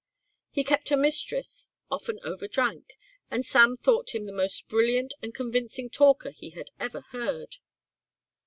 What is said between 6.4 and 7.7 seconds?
had ever heard.